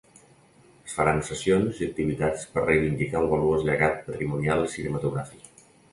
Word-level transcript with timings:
Es 0.85 0.93
faran 0.99 1.19
sessions 1.27 1.83
i 1.83 1.85
activitats 1.89 2.45
per 2.55 2.63
reivindicar 2.65 3.19
el 3.21 3.29
valuós 3.35 3.69
llegat 3.69 4.03
patrimonial 4.09 4.67
cinematogràfic. 4.79 5.67